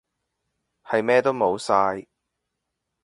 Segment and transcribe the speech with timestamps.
[0.83, 2.07] 係咩都無晒